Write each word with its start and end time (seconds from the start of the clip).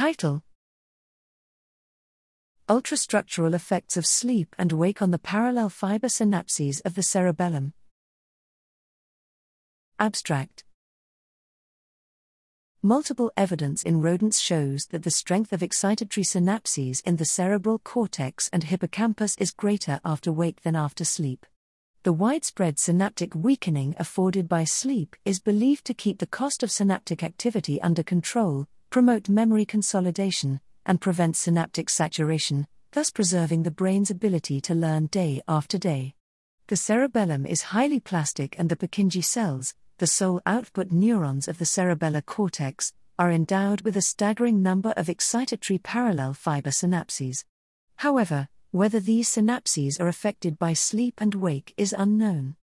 Title 0.00 0.42
Ultrastructural 2.70 3.52
effects 3.52 3.98
of 3.98 4.06
sleep 4.06 4.56
and 4.58 4.72
wake 4.72 5.02
on 5.02 5.10
the 5.10 5.18
parallel 5.18 5.68
fiber 5.68 6.06
synapses 6.08 6.80
of 6.86 6.94
the 6.94 7.02
cerebellum. 7.02 7.74
Abstract 9.98 10.64
Multiple 12.82 13.30
evidence 13.36 13.82
in 13.82 14.00
rodents 14.00 14.40
shows 14.40 14.86
that 14.86 15.02
the 15.02 15.10
strength 15.10 15.52
of 15.52 15.60
excitatory 15.60 16.24
synapses 16.24 17.02
in 17.04 17.16
the 17.16 17.26
cerebral 17.26 17.78
cortex 17.78 18.48
and 18.54 18.64
hippocampus 18.64 19.36
is 19.36 19.50
greater 19.50 20.00
after 20.02 20.32
wake 20.32 20.62
than 20.62 20.76
after 20.76 21.04
sleep. 21.04 21.44
The 22.04 22.14
widespread 22.14 22.78
synaptic 22.78 23.34
weakening 23.34 23.96
afforded 23.98 24.48
by 24.48 24.64
sleep 24.64 25.14
is 25.26 25.40
believed 25.40 25.84
to 25.84 25.92
keep 25.92 26.20
the 26.20 26.26
cost 26.26 26.62
of 26.62 26.70
synaptic 26.70 27.22
activity 27.22 27.78
under 27.82 28.02
control, 28.02 28.66
promote 28.90 29.28
memory 29.28 29.64
consolidation, 29.64 30.60
and 30.84 31.00
prevent 31.00 31.36
synaptic 31.36 31.88
saturation, 31.88 32.66
thus 32.90 33.10
preserving 33.10 33.62
the 33.62 33.70
brain's 33.70 34.10
ability 34.10 34.60
to 34.60 34.74
learn 34.74 35.06
day 35.06 35.40
after 35.46 35.78
day. 35.78 36.14
The 36.66 36.76
cerebellum 36.76 37.46
is 37.46 37.62
highly 37.62 38.00
plastic, 38.00 38.58
and 38.58 38.68
the 38.68 38.76
Purkinje 38.76 39.24
cells, 39.24 39.74
the 39.98 40.06
sole 40.08 40.40
output 40.44 40.90
neurons 40.90 41.46
of 41.46 41.58
the 41.58 41.64
cerebellar 41.64 42.24
cortex, 42.24 42.92
are 43.18 43.30
endowed 43.30 43.82
with 43.82 43.96
a 43.96 44.02
staggering 44.02 44.62
number 44.62 44.90
of 44.96 45.06
excitatory 45.06 45.80
parallel 45.80 46.34
fiber 46.34 46.70
synapses. 46.70 47.44
However, 47.96 48.48
whether 48.72 48.98
these 48.98 49.28
synapses 49.28 50.00
are 50.00 50.08
affected 50.08 50.58
by 50.58 50.72
sleep 50.72 51.20
and 51.20 51.34
wake 51.34 51.74
is 51.76 51.94
unknown. 51.96 52.56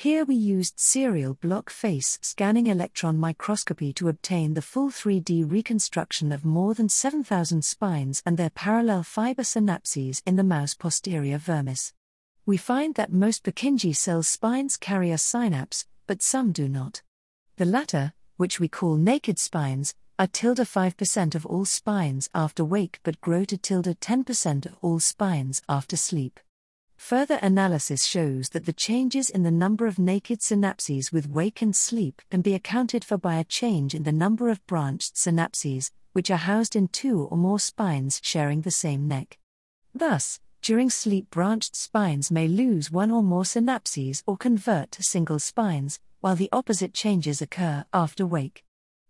Here 0.00 0.24
we 0.24 0.36
used 0.36 0.78
serial 0.78 1.34
block 1.34 1.70
face 1.70 2.20
scanning 2.22 2.68
electron 2.68 3.18
microscopy 3.18 3.92
to 3.94 4.06
obtain 4.06 4.54
the 4.54 4.62
full 4.62 4.90
3D 4.90 5.50
reconstruction 5.50 6.30
of 6.30 6.44
more 6.44 6.72
than 6.72 6.88
7,000 6.88 7.64
spines 7.64 8.22
and 8.24 8.36
their 8.36 8.50
parallel 8.50 9.02
fiber 9.02 9.42
synapses 9.42 10.22
in 10.24 10.36
the 10.36 10.44
mouse 10.44 10.72
posterior 10.74 11.36
vermis. 11.36 11.94
We 12.46 12.56
find 12.56 12.94
that 12.94 13.12
most 13.12 13.42
Purkinje 13.42 13.96
cell 13.96 14.22
spines 14.22 14.76
carry 14.76 15.10
a 15.10 15.18
synapse, 15.18 15.84
but 16.06 16.22
some 16.22 16.52
do 16.52 16.68
not. 16.68 17.02
The 17.56 17.64
latter, 17.64 18.12
which 18.36 18.60
we 18.60 18.68
call 18.68 18.94
naked 18.98 19.40
spines, 19.40 19.96
are 20.16 20.28
tilde 20.28 20.58
5% 20.58 21.34
of 21.34 21.44
all 21.44 21.64
spines 21.64 22.30
after 22.32 22.64
wake 22.64 23.00
but 23.02 23.20
grow 23.20 23.44
to 23.46 23.58
tilde 23.58 23.98
10% 24.00 24.64
of 24.64 24.76
all 24.80 25.00
spines 25.00 25.60
after 25.68 25.96
sleep. 25.96 26.38
Further 26.98 27.38
analysis 27.40 28.04
shows 28.04 28.50
that 28.50 28.66
the 28.66 28.72
changes 28.72 29.30
in 29.30 29.42
the 29.44 29.50
number 29.50 29.86
of 29.86 29.98
naked 29.98 30.40
synapses 30.40 31.10
with 31.10 31.30
wake 31.30 31.62
and 31.62 31.74
sleep 31.74 32.20
can 32.28 32.42
be 32.42 32.54
accounted 32.54 33.04
for 33.04 33.16
by 33.16 33.36
a 33.36 33.44
change 33.44 33.94
in 33.94 34.02
the 34.02 34.12
number 34.12 34.50
of 34.50 34.66
branched 34.66 35.14
synapses, 35.14 35.90
which 36.12 36.30
are 36.30 36.36
housed 36.36 36.76
in 36.76 36.88
two 36.88 37.22
or 37.30 37.36
more 37.38 37.60
spines 37.60 38.20
sharing 38.22 38.60
the 38.60 38.70
same 38.70 39.08
neck. 39.08 39.38
Thus, 39.94 40.40
during 40.60 40.90
sleep, 40.90 41.30
branched 41.30 41.76
spines 41.76 42.30
may 42.30 42.48
lose 42.48 42.90
one 42.90 43.12
or 43.12 43.22
more 43.22 43.44
synapses 43.44 44.22
or 44.26 44.36
convert 44.36 44.90
to 44.92 45.02
single 45.02 45.38
spines, 45.38 46.00
while 46.20 46.36
the 46.36 46.50
opposite 46.52 46.92
changes 46.92 47.40
occur 47.40 47.86
after 47.94 48.26
wake. 48.26 48.64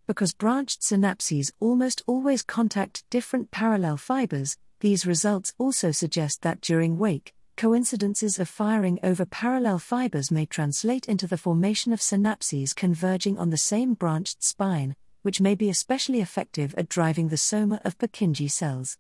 Because 0.07 0.35
branched 0.35 0.83
synapses 0.83 1.51
almost 1.59 2.03
always 2.07 2.43
contact 2.43 3.09
different 3.11 3.51
parallel 3.51 3.97
fibers, 3.97 4.59
these 4.81 5.07
results 5.07 5.55
also 5.59 5.91
suggest 5.91 6.43
that 6.43 6.61
during 6.61 6.99
wake, 6.99 7.35
coincidences 7.59 8.39
of 8.39 8.49
firing 8.49 9.01
over 9.03 9.27
parallel 9.27 9.81
fibers 9.81 10.31
may 10.31 10.47
translate 10.47 11.09
into 11.09 11.27
the 11.27 11.37
formation 11.37 11.93
of 11.93 11.99
synapses 11.99 12.73
converging 12.73 13.37
on 13.37 13.51
the 13.51 13.57
same 13.59 13.95
branched 13.95 14.45
spine, 14.45 14.95
which 15.23 15.41
may 15.41 15.57
be 15.57 15.69
especially 15.69 16.21
effective 16.21 16.73
at 16.79 16.89
driving 16.89 17.29
the 17.29 17.37
soma 17.37 17.81
of 17.85 17.99
Purkinje 17.99 18.49
cells. 18.49 18.97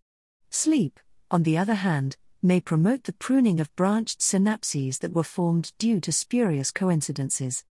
Sleep, 0.50 0.98
on 1.30 1.44
the 1.44 1.56
other 1.56 1.74
hand, 1.74 2.16
may 2.42 2.60
promote 2.60 3.04
the 3.04 3.12
pruning 3.12 3.60
of 3.60 3.74
branched 3.76 4.18
synapses 4.18 4.98
that 4.98 5.12
were 5.12 5.22
formed 5.22 5.70
due 5.78 6.00
to 6.00 6.10
spurious 6.10 6.72
coincidences. 6.72 7.62